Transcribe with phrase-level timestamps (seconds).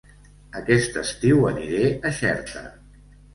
[0.61, 2.65] Aquest estiu aniré a Xerta